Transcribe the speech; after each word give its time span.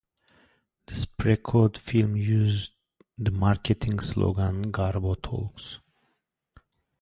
This 0.87 1.05
pre-Code 1.05 1.77
film 1.77 2.15
used 2.17 2.73
the 3.19 3.29
marketing 3.29 3.99
slogan 3.99 4.71
Garbo 4.71 5.21
Talks! 5.21 5.77